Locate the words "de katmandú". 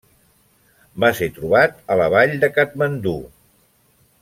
2.45-3.17